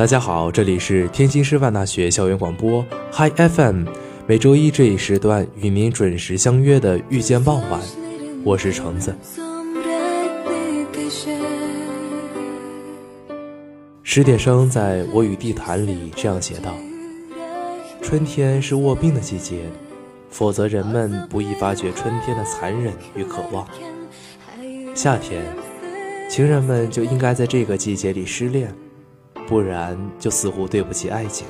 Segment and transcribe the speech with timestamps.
[0.00, 3.84] 大家好，这里是天津师范大学校园广播 Hi FM，
[4.26, 7.78] 每周一这一时段与您准时相约的遇见傍晚，
[8.42, 9.14] 我是橙子。
[14.02, 16.74] 史铁生在我与地坛里这样写道
[18.00, 19.64] ：“春天是卧病的季节，
[20.30, 23.68] 否则人们不易发觉春天的残忍与渴望。
[24.94, 25.44] 夏天，
[26.30, 28.74] 情人们就应该在这个季节里失恋。”
[29.50, 31.44] 不然就似乎对不起爱情。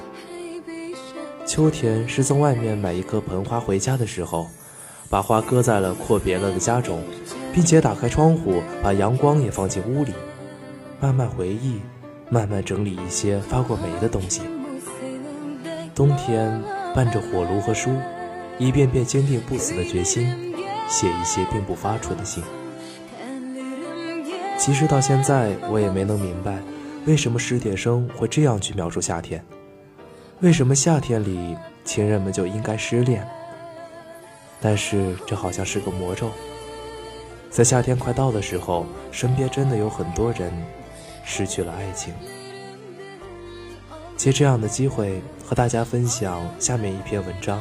[1.44, 4.46] 秋天是从外面买一棵盆花回家的时候，
[5.10, 7.02] 把花搁在了阔别了的家中，
[7.52, 10.14] 并且打开窗户，把阳光也放进屋里，
[10.98, 11.78] 慢慢回忆，
[12.30, 14.40] 慢慢整理一些发过霉的东西。
[15.94, 16.58] 冬天
[16.94, 17.90] 伴着火炉和书，
[18.58, 20.26] 一遍遍坚定不死的决心，
[20.88, 22.42] 写一些并不发出的信。
[24.56, 26.56] 其实到现在，我也没能明白。
[27.10, 29.44] 为什么史铁生会这样去描述夏天？
[30.42, 33.26] 为什么夏天里情人们就应该失恋？
[34.60, 36.30] 但是这好像是个魔咒，
[37.50, 40.52] 在夏天快到的时候，身边真的有很多人
[41.24, 42.14] 失去了爱情。
[44.16, 47.60] 借这样的机会和大家分享下面一篇文章：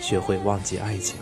[0.00, 1.18] 学会忘记爱情。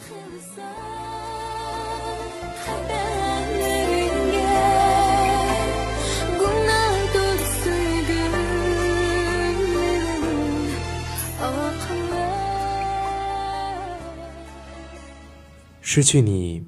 [15.92, 16.64] 失去你，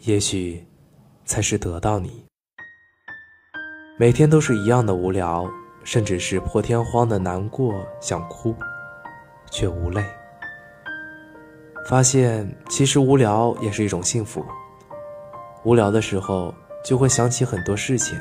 [0.00, 0.66] 也许
[1.24, 2.26] 才是得到你。
[3.96, 5.48] 每天都是一样的无聊，
[5.84, 8.52] 甚至是破天荒的难过，想哭，
[9.52, 10.04] 却无泪。
[11.88, 14.44] 发现其实无聊也是一种幸福。
[15.62, 16.52] 无聊的时候，
[16.84, 18.20] 就会想起很多事情，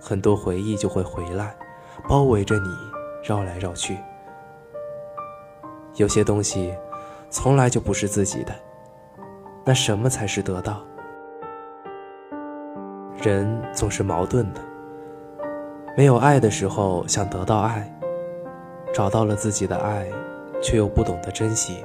[0.00, 1.54] 很多回忆就会回来，
[2.08, 2.68] 包围着你，
[3.22, 3.94] 绕来绕去。
[5.96, 6.74] 有些东西，
[7.28, 8.54] 从来就不是自己的。
[9.64, 10.82] 那什么才是得到？
[13.22, 14.60] 人总是矛盾的。
[15.96, 17.88] 没有爱的时候想得到爱，
[18.92, 20.08] 找到了自己的爱，
[20.60, 21.84] 却又不懂得珍惜。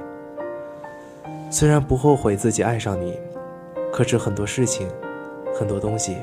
[1.50, 3.16] 虽然不后悔自己爱上你，
[3.92, 4.88] 可是很多事情、
[5.54, 6.16] 很多东西，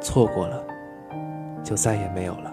[0.00, 0.64] 错过了，
[1.62, 2.52] 就再也没有了。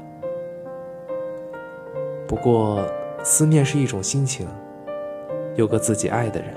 [2.28, 2.86] 不过，
[3.24, 4.48] 思念是一种心情，
[5.56, 6.54] 有个自己爱的人。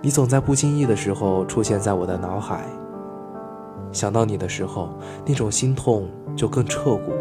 [0.00, 2.64] 你总在不经意的时候出现在我的脑海。
[3.90, 4.90] 想到你的时候，
[5.26, 7.12] 那种心痛就更彻骨。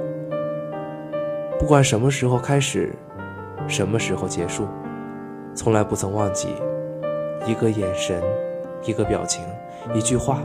[1.60, 2.94] 不管什么时候开始，
[3.68, 4.68] 什么时候结束，
[5.56, 6.50] 从来不曾忘记
[7.48, 8.22] 一个眼神，
[8.84, 9.44] 一个表情，
[9.94, 10.40] 一句话。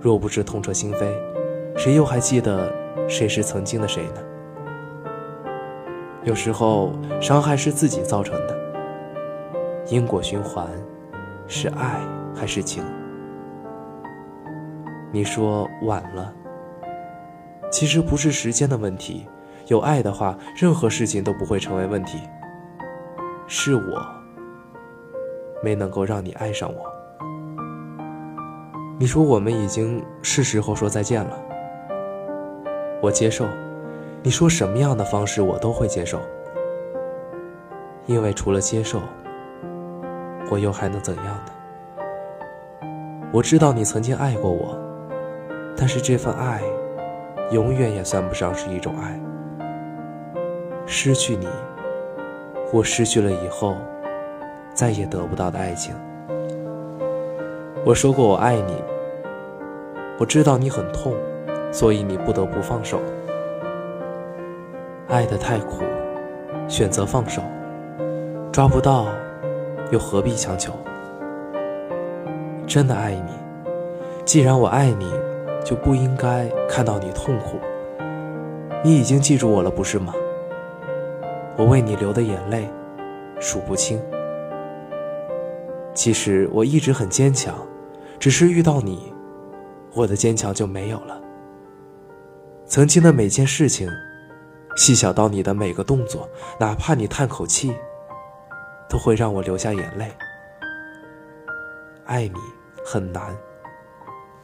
[0.00, 1.06] 若不知痛彻心扉，
[1.76, 2.72] 谁又还记得
[3.08, 4.22] 谁是曾经的谁呢？
[6.24, 8.57] 有时候，伤害是自己造成的。
[9.90, 10.66] 因果循环，
[11.46, 12.00] 是爱
[12.34, 12.84] 还是情？
[15.10, 16.30] 你说晚了，
[17.70, 19.26] 其实不是时间的问题。
[19.68, 22.18] 有爱的话，任何事情都不会成为问题。
[23.46, 24.06] 是我
[25.62, 26.92] 没能够让你爱上我。
[28.98, 31.38] 你说我们已经是时候说再见了，
[33.00, 33.46] 我接受。
[34.22, 36.20] 你说什么样的方式我都会接受，
[38.04, 39.00] 因为除了接受。
[40.50, 41.52] 我又还能怎样呢？
[43.32, 44.76] 我知道你曾经爱过我，
[45.76, 46.62] 但是这份爱，
[47.50, 49.20] 永远也算不上是一种爱。
[50.86, 51.46] 失去你，
[52.66, 53.76] 或失去了以后
[54.72, 55.94] 再也得不到的爱情。
[57.84, 58.82] 我说过我爱你，
[60.18, 61.14] 我知道你很痛，
[61.70, 62.98] 所以你不得不放手。
[65.08, 65.82] 爱得太苦，
[66.66, 67.42] 选择放手，
[68.50, 69.06] 抓不到，
[69.90, 70.72] 又何必强求？
[72.66, 73.32] 真的爱你，
[74.24, 75.10] 既然我爱你，
[75.64, 77.58] 就不应该看到你痛苦。
[78.84, 80.12] 你已经记住我了，不是吗？
[81.56, 82.68] 我为你流的眼泪
[83.40, 84.00] 数不清。
[85.94, 87.56] 其实我一直很坚强，
[88.20, 89.12] 只是遇到你，
[89.94, 91.20] 我的坚强就没有了。
[92.66, 93.90] 曾经的每件事情，
[94.76, 96.28] 细小到你的每个动作，
[96.60, 97.74] 哪怕你叹口气，
[98.88, 100.10] 都会让我流下眼泪。
[102.06, 102.38] 爱你
[102.84, 103.36] 很难，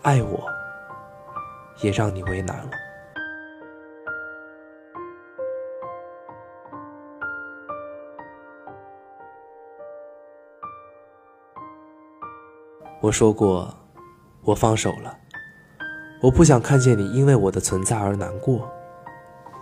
[0.03, 0.45] 爱我
[1.81, 2.71] 也让你为难了。
[13.01, 13.75] 我说过，
[14.43, 15.19] 我放手了。
[16.23, 18.71] 我不想看见你因为我的存在而难过，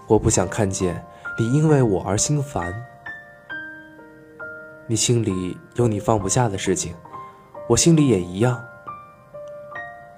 [0.06, 1.04] 我不想看见
[1.36, 2.72] 你因为我而心烦。
[4.88, 6.94] 你心里有你放不下的事情，
[7.68, 8.60] 我心里也一样。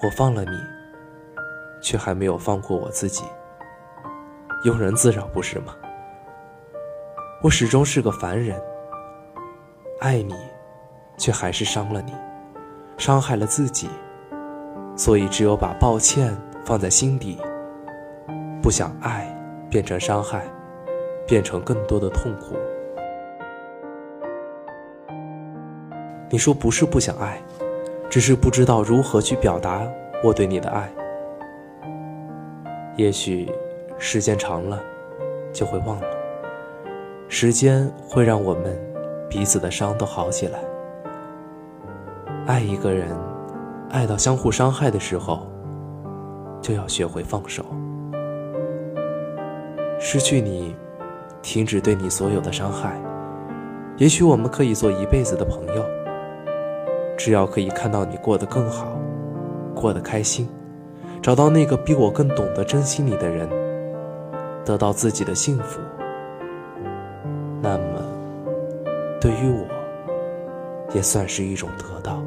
[0.02, 0.50] 我放了你，
[1.82, 3.24] 却还没有放过我自己。
[4.64, 5.74] 庸人自扰，不是吗？
[7.42, 8.58] 我始终是个凡人，
[10.00, 10.34] 爱你，
[11.18, 12.12] 却还是伤了你。
[12.96, 13.88] 伤害了自己，
[14.96, 16.34] 所以只有把抱歉
[16.64, 17.38] 放在心底，
[18.62, 19.26] 不想爱
[19.68, 20.46] 变成伤害，
[21.26, 22.56] 变成更多的痛苦。
[26.34, 27.40] 你说不是不想爱，
[28.10, 29.86] 只是不知道如何去表达
[30.20, 30.90] 我对你的爱。
[32.96, 33.48] 也许
[34.00, 34.82] 时间长了，
[35.52, 36.08] 就会忘了。
[37.28, 38.76] 时间会让我们
[39.30, 40.58] 彼此的伤都好起来。
[42.46, 43.16] 爱一个人，
[43.90, 45.46] 爱到相互伤害的时候，
[46.60, 47.64] 就要学会放手。
[50.00, 50.74] 失去你，
[51.42, 53.00] 停止对你所有的伤害，
[53.98, 55.84] 也许我们可以做一辈子的朋友。
[57.16, 58.98] 只要可以看到你过得更好，
[59.74, 60.48] 过得开心，
[61.22, 63.48] 找到那个比我更懂得珍惜你的人，
[64.64, 65.80] 得到自己的幸福，
[67.62, 68.02] 那么，
[69.20, 69.66] 对于我，
[70.94, 72.22] 也算是一种得到。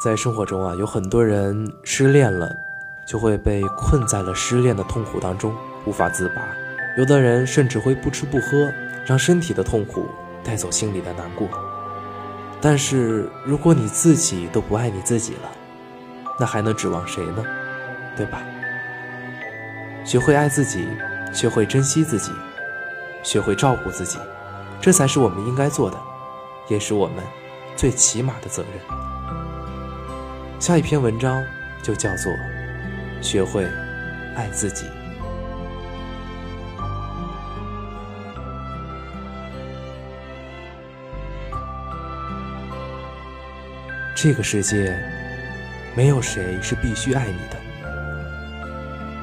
[0.00, 2.56] 在生活中啊，有很多人失恋了，
[3.04, 5.54] 就会被困在了失恋的痛苦当中，
[5.84, 6.36] 无法自拔。
[6.96, 8.72] 有的人甚至会不吃不喝，
[9.04, 10.06] 让身体的痛苦
[10.42, 11.46] 带走心里的难过。
[12.62, 15.50] 但是如果你自己都不爱你自己了，
[16.38, 17.44] 那还能指望谁呢？
[18.16, 18.40] 对吧？
[20.02, 20.88] 学会爱自己，
[21.30, 22.32] 学会珍惜自己，
[23.22, 24.18] 学会照顾自己，
[24.80, 25.98] 这才是我们应该做的，
[26.68, 27.22] 也是我们
[27.76, 29.09] 最起码的责任。
[30.60, 31.42] 下一篇文章
[31.82, 32.36] 就叫做
[33.22, 33.66] “学会
[34.36, 34.84] 爱自己”。
[44.14, 44.94] 这个世界
[45.96, 47.56] 没有谁是必须爱你的。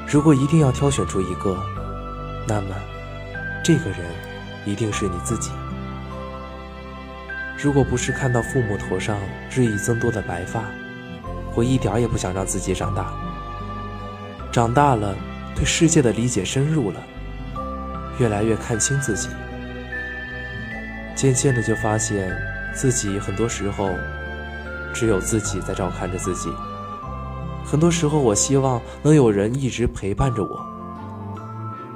[0.08, 1.56] 如果一定要挑选出一个，
[2.48, 2.76] 那么
[3.64, 4.00] 这个人
[4.66, 5.52] 一定是你自己。
[7.62, 9.20] 如果不是看到父母头上
[9.52, 10.64] 日益增多的白发，
[11.58, 13.12] 我一点也不想让自己长大。
[14.52, 15.16] 长大了，
[15.56, 17.02] 对世界的理解深入了，
[18.20, 19.28] 越来越看清自己。
[21.16, 22.32] 渐渐的就发现
[22.76, 23.90] 自己很多时候
[24.94, 26.54] 只有自己在照看着自己。
[27.66, 30.64] 很多时候，我希望能有人一直陪伴着我。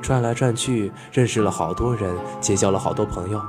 [0.02, 3.40] 转来转去，认识了好多人，结交了好多朋友。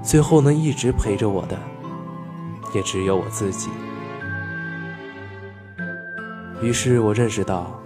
[0.00, 1.58] 最后能一直陪着我的，
[2.72, 3.68] 也只有我自己。
[6.64, 7.78] 于是我认识到，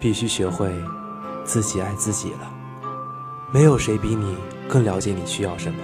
[0.00, 0.72] 必须学会
[1.44, 2.50] 自己爱自己了。
[3.52, 5.76] 没有谁比你更了解你需要什么。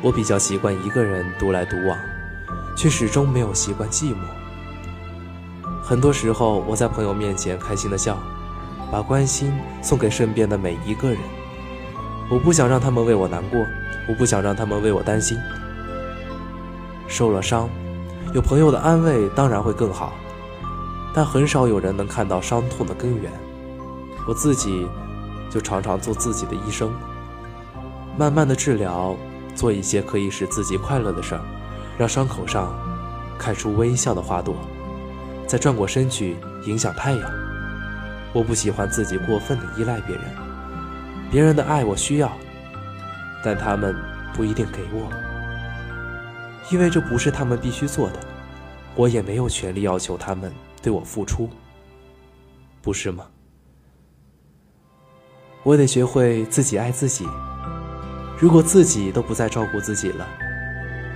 [0.00, 1.98] 我比较习惯一个人独来独往，
[2.76, 4.18] 却始终没有习惯寂寞。
[5.82, 8.16] 很多时候，我在朋友面前开心的笑，
[8.92, 11.18] 把关心送给身边的每一个人。
[12.30, 13.58] 我不想让他们为我难过，
[14.08, 15.36] 我不想让他们为我担心。
[17.08, 17.68] 受了伤，
[18.32, 20.12] 有朋友的安慰当然会更好，
[21.12, 23.30] 但很少有人能看到伤痛的根源。
[24.28, 24.86] 我自己
[25.50, 26.92] 就常常做自己的医生，
[28.16, 29.16] 慢慢的治疗，
[29.54, 31.40] 做一些可以使自己快乐的事儿，
[31.98, 32.72] 让伤口上
[33.38, 34.54] 开出微笑的花朵，
[35.46, 36.36] 再转过身去
[36.66, 37.30] 影响太阳。
[38.32, 40.24] 我不喜欢自己过分的依赖别人，
[41.32, 42.30] 别人的爱我需要，
[43.42, 43.96] 但他们
[44.34, 45.10] 不一定给我，
[46.70, 48.20] 因为这不是他们必须做的，
[48.94, 50.52] 我也没有权利要求他们
[50.82, 51.48] 对我付出，
[52.80, 53.26] 不是吗？
[55.62, 57.26] 我得学会自己爱自己。
[58.38, 60.26] 如果自己都不再照顾自己了，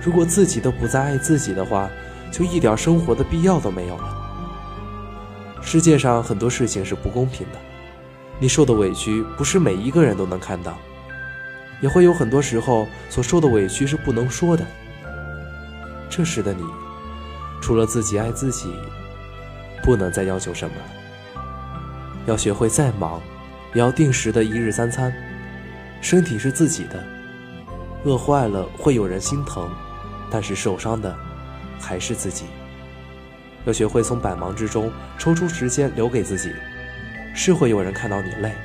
[0.03, 1.89] 如果自己都不再爱自己的话，
[2.31, 5.59] 就一点生活的必要都没有了。
[5.63, 7.59] 世界上很多事情是不公平的，
[8.39, 10.77] 你受的委屈不是每一个人都能看到，
[11.81, 14.63] 也会有很多时候所受的委屈是不能说的。
[16.07, 16.63] 这时的你，
[17.59, 18.71] 除了自己爱自己，
[19.85, 21.41] 不能再要求什么了。
[22.25, 23.21] 要学会再忙。
[23.73, 25.13] 也要定时的一日三餐，
[25.99, 27.03] 身体是自己的，
[28.05, 29.69] 饿坏了会有人心疼，
[30.31, 31.13] 但是受伤的
[31.77, 32.45] 还是自己。
[33.65, 36.53] 要学会从百忙之中抽出时间留给自己，
[37.35, 38.55] 是会有人看到你累，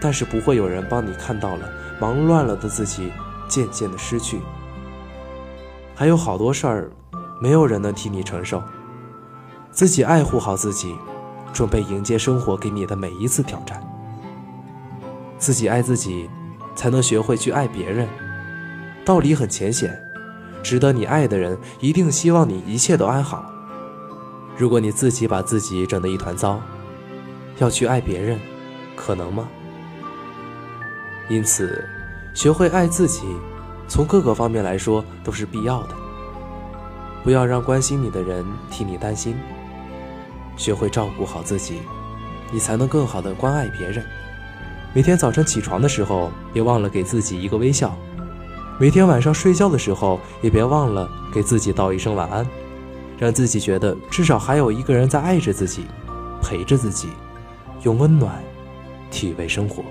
[0.00, 3.12] 但是不会有人帮你看到了忙乱了的自己
[3.46, 4.40] 渐渐的失去。
[5.94, 6.90] 还有好多事儿，
[7.40, 8.60] 没有人能替你承受，
[9.76, 10.96] 自己爱护好自己，
[11.52, 13.78] 准备迎接生活给你的每一次挑战。
[15.36, 16.30] 自己爱自己，
[16.74, 18.08] 才能学会去爱别人。
[19.04, 19.94] 道理很浅显，
[20.62, 23.44] 值得你爱的人一定希望你一切都安好。
[24.56, 26.58] 如果你自己把自己整得一团糟，
[27.58, 28.40] 要去爱别人，
[28.96, 29.46] 可能吗？
[31.28, 31.86] 因此，
[32.32, 33.26] 学会爱自己，
[33.86, 35.90] 从各个方面来说都是必要的。
[37.22, 39.36] 不要让关心你的人替你担心。
[40.56, 41.80] 学会照顾好自己，
[42.50, 44.04] 你才能更好的关爱别人。
[44.94, 47.90] 每天早晨起床的时候，别忘了给自己一个微笑；
[48.78, 52.46] 每天晚上睡觉的时候，也别忘了给自己道一声晚安，
[53.18, 55.84] 让自己觉得至少还有一个人在爱着自己，
[56.40, 57.08] 陪着自己，
[57.82, 58.42] 用温暖
[59.10, 59.82] 体味生活。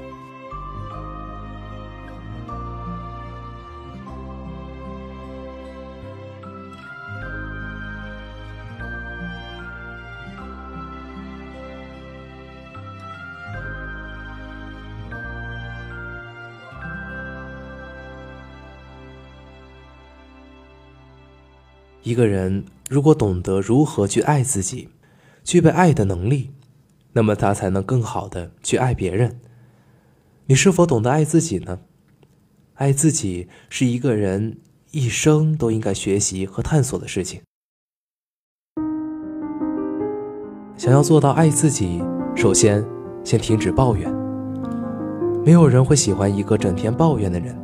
[22.05, 24.89] 一个人如果懂得如何去爱自己，
[25.43, 26.51] 具备爱的能力，
[27.13, 29.39] 那么他才能更好的去爱别人。
[30.45, 31.79] 你是否懂得爱自己呢？
[32.75, 34.59] 爱自己是一个人
[34.91, 37.41] 一生都应该学习和探索的事情。
[40.77, 42.03] 想要做到爱自己，
[42.35, 42.85] 首先
[43.23, 44.13] 先停止抱怨。
[45.43, 47.57] 没有人会喜欢一个整天抱怨的人，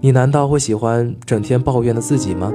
[0.00, 2.54] 你难道会喜欢整天抱怨的自己吗？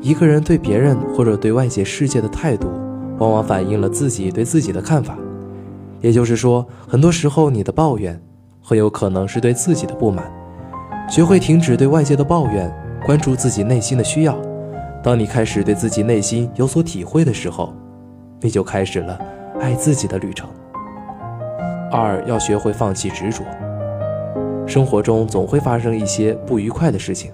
[0.00, 2.68] 一个人对别人或者对外界世界的态度，
[3.18, 5.18] 往往反映了自己对自己的看法。
[6.00, 8.20] 也就是说，很多时候你的抱怨，
[8.62, 10.30] 很有可能是对自己的不满。
[11.10, 12.72] 学会停止对外界的抱怨，
[13.04, 14.38] 关注自己内心的需要。
[15.02, 17.74] 当你开始对自己内心有所体会的时候，
[18.40, 19.18] 你就开始了
[19.58, 20.48] 爱自己的旅程。
[21.90, 23.42] 二要学会放弃执着。
[24.66, 27.32] 生活中总会发生一些不愉快的事情。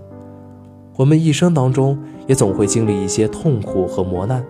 [0.97, 1.99] 我们一生当中
[2.29, 4.45] 也总会经历一些痛苦和磨难，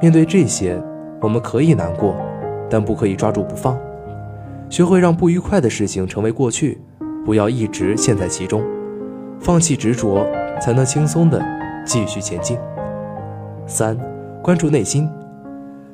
[0.00, 0.82] 面对这些，
[1.20, 2.16] 我们可以难过，
[2.70, 3.78] 但不可以抓住不放。
[4.70, 6.80] 学会让不愉快的事情成为过去，
[7.26, 8.64] 不要一直陷在其中，
[9.38, 10.26] 放弃执着，
[10.62, 11.42] 才能轻松的
[11.84, 12.56] 继续前进。
[13.66, 13.98] 三，
[14.42, 15.06] 关注内心，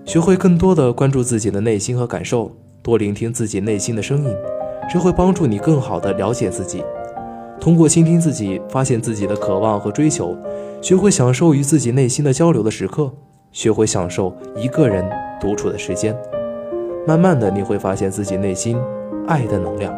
[0.04, 2.52] 学会更多的关注自己的内心和感受，
[2.82, 4.32] 多聆听自己内心的声音，
[4.88, 6.84] 这会帮助你更好的了解自己。
[7.60, 10.34] 通过倾听自己，发现自己的渴望和追求，
[10.80, 13.12] 学会享受与自己内心的交流的时刻，
[13.52, 15.04] 学会享受一个人
[15.38, 16.16] 独处的时间。
[17.06, 18.78] 慢慢的，你会发现自己内心
[19.26, 19.94] 爱的能量。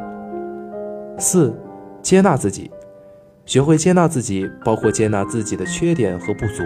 [1.18, 1.54] 四，
[2.02, 2.68] 接纳自己，
[3.46, 6.62] 学会接纳自己，包括接纳自己的缺点和不足，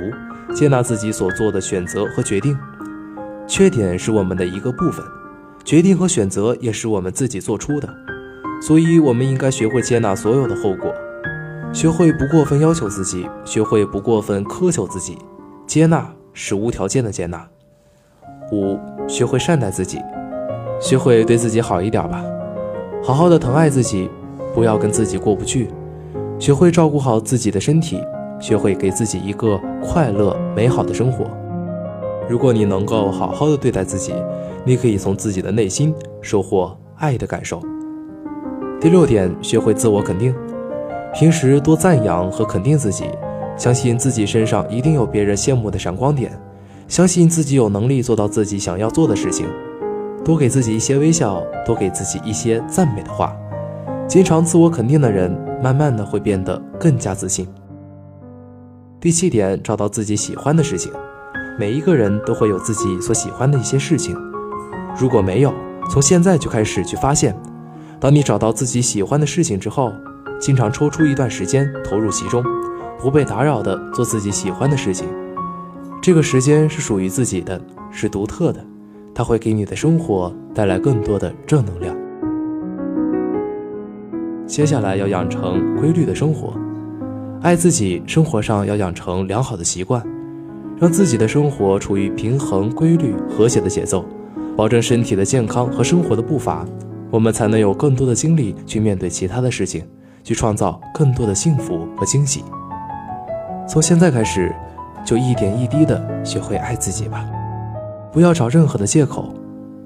[0.54, 2.56] 接纳自己所做的选择和决定。
[3.46, 5.04] 缺点是我们的一个部分，
[5.62, 7.88] 决定和选择也是我们自己做出的。
[8.60, 10.92] 所以，我们应该学会接纳所有的后果，
[11.72, 15.18] 学会不过分要求自己，学会不过分苛求自己。
[15.66, 17.46] 接纳是无条件的接纳，
[18.52, 20.00] 五，学会善待自己，
[20.80, 22.24] 学会对自己好一点吧，
[23.04, 24.08] 好好的疼爱自己，
[24.54, 25.68] 不要跟自己过不去，
[26.38, 28.00] 学会照顾好自己的身体，
[28.40, 31.24] 学会给自己一个快乐美好的生活。
[32.28, 34.14] 如果你能够好好的对待自己，
[34.64, 37.60] 你可以从自己的内心收获爱的感受。
[38.86, 40.32] 第六点，学会自我肯定，
[41.12, 43.04] 平时多赞扬和肯定自己，
[43.56, 46.30] 相信自己身上一定有别人羡慕的闪光点，
[46.86, 49.44] 相信自己有能力做到自己想要做的事情，
[50.24, 53.36] 多给自己一些微笑，多给自己一些赞美的话。
[54.06, 57.44] 经常自我肯定的人，慢慢的会变得更加自信。
[59.00, 60.92] 第七点，找到自己喜欢的事情。
[61.58, 64.16] 每一个人都会有自己所喜欢的一些事情，
[64.96, 65.52] 如果没有，
[65.90, 67.36] 从现在就开始去发现。
[67.98, 69.92] 当你找到自己喜欢的事情之后，
[70.38, 72.44] 经常抽出一段时间投入其中，
[72.98, 75.08] 不被打扰的做自己喜欢的事情。
[76.02, 77.60] 这个时间是属于自己的，
[77.90, 78.64] 是独特的，
[79.14, 81.96] 它会给你的生活带来更多的正能量。
[84.46, 86.52] 接下来要养成规律的生活，
[87.42, 90.02] 爱自己，生活上要养成良好的习惯。
[90.78, 94.04] 让自己的生活处于平衡、规律、和谐的节奏，
[94.54, 96.66] 保证身体的健康和生活的步伐，
[97.10, 99.84] 我们才能有更多的精力去面对其他的事情，
[100.24, 102.44] 去创造更多的幸福和惊喜。
[103.68, 104.54] 从现在开始，
[105.04, 107.24] 就一点一滴的学会爱自己吧，
[108.12, 109.32] 不要找任何的借口。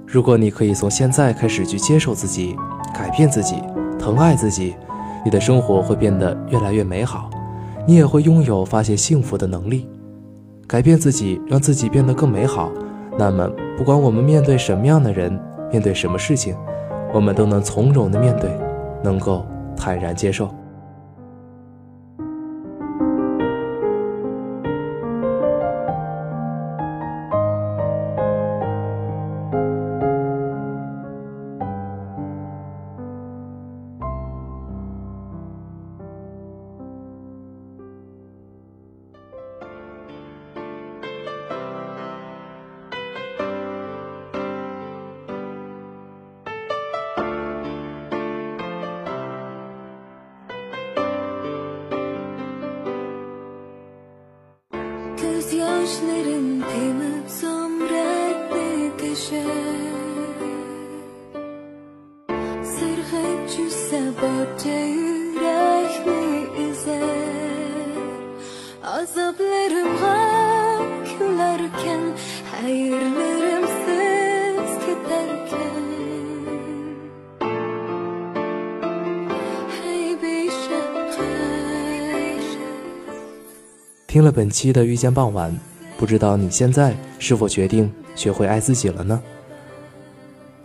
[0.06, 2.56] 如果你可以从现在开始去接受自己、
[2.92, 3.62] 改变自己、
[3.98, 4.74] 疼爱自己，
[5.24, 7.30] 你的生活会变得越来越美好，
[7.86, 9.88] 你也会拥有发现幸福的能力。
[10.66, 12.72] 改变自己，让自己变得更美好。
[13.18, 15.38] 那么，不管我们面对什么样的人，
[15.70, 16.56] 面对什么事情，
[17.12, 18.50] 我们都能从容的面对，
[19.02, 19.44] 能够
[19.76, 20.48] 坦然接受。
[84.10, 85.56] 听了本期的遇见傍晚，
[85.96, 89.22] 不知道你现在是否决定学会爱自己了呢？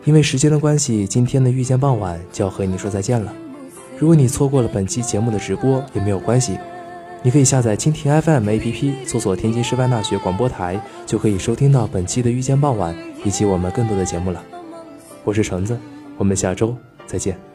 [0.04, 3.32] 因为时间的关系，今天的遇见傍晚就要和你说再见了。
[4.00, 6.58] 如果你错过了本期节目的直播也没有关系，
[7.22, 14.44] 你可以下载蜻蜓 FM APP，搜索天津师范大学广播台，就可以收听到本期的遇见傍晚以及我们更多的节目了。
[15.24, 15.78] 我是橙子，
[16.18, 17.55] 我们下周再见。